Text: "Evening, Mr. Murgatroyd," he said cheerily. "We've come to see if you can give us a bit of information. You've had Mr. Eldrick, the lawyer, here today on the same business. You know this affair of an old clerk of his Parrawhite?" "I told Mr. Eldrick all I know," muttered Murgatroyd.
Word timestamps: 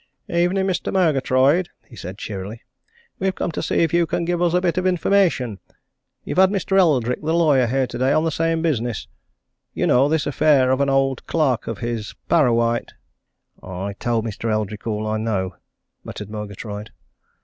"Evening, 0.29 0.65
Mr. 0.65 0.91
Murgatroyd," 0.91 1.69
he 1.87 1.95
said 1.95 2.17
cheerily. 2.17 2.63
"We've 3.19 3.35
come 3.35 3.51
to 3.51 3.61
see 3.61 3.83
if 3.83 3.93
you 3.93 4.07
can 4.07 4.25
give 4.25 4.41
us 4.41 4.55
a 4.55 4.59
bit 4.59 4.79
of 4.79 4.87
information. 4.87 5.59
You've 6.23 6.39
had 6.39 6.49
Mr. 6.49 6.75
Eldrick, 6.79 7.21
the 7.21 7.35
lawyer, 7.35 7.67
here 7.67 7.85
today 7.85 8.11
on 8.11 8.23
the 8.23 8.31
same 8.31 8.63
business. 8.63 9.07
You 9.75 9.85
know 9.85 10.09
this 10.09 10.25
affair 10.25 10.71
of 10.71 10.81
an 10.81 10.89
old 10.89 11.27
clerk 11.27 11.67
of 11.67 11.77
his 11.85 12.15
Parrawhite?" 12.29 12.93
"I 13.61 13.93
told 13.93 14.25
Mr. 14.25 14.51
Eldrick 14.51 14.87
all 14.87 15.05
I 15.05 15.17
know," 15.19 15.57
muttered 16.03 16.31
Murgatroyd. 16.31 16.89